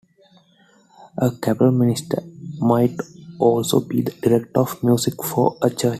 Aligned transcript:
A 1.19 1.29
Kapellmeister 1.39 2.23
might 2.57 2.99
also 3.37 3.81
be 3.81 4.01
the 4.01 4.09
director 4.13 4.59
of 4.61 4.83
music 4.83 5.23
for 5.23 5.59
a 5.61 5.69
church. 5.69 5.89